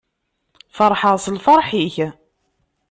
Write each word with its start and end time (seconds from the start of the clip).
Ferḥeɣ 0.75 1.15
s 1.23 1.25
lferḥ-ik. 1.35 1.95